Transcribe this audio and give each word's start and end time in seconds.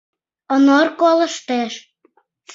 Онор 0.53 0.87
колыштеш. 0.99 1.73